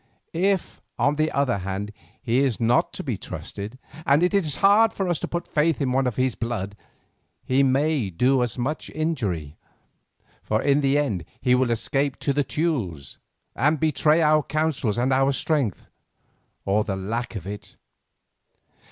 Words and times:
If 0.33 0.81
on 0.97 1.13
the 1.13 1.31
other 1.31 1.59
hand 1.59 1.93
he 2.23 2.39
is 2.39 2.59
not 2.59 2.91
to 2.93 3.03
be 3.03 3.17
trusted, 3.17 3.77
and 4.03 4.23
it 4.23 4.33
is 4.33 4.55
hard 4.55 4.93
for 4.93 5.07
us 5.07 5.19
to 5.19 5.27
put 5.27 5.47
faith 5.47 5.79
in 5.79 5.91
one 5.91 6.07
of 6.07 6.15
his 6.15 6.33
blood, 6.33 6.75
he 7.45 7.61
may 7.61 8.09
do 8.09 8.41
us 8.41 8.57
much 8.57 8.89
injury, 8.95 9.57
for 10.41 10.59
in 10.59 10.81
the 10.81 10.97
end 10.97 11.23
he 11.39 11.53
will 11.53 11.69
escape 11.69 12.17
to 12.21 12.33
the 12.33 12.43
Teules, 12.43 13.19
and 13.55 13.79
betray 13.79 14.23
our 14.23 14.41
counsels 14.41 14.97
and 14.97 15.13
our 15.13 15.31
strength, 15.31 15.87
or 16.65 16.83
the 16.83 16.95
lack 16.95 17.35
of 17.35 17.45
it. 17.45 17.75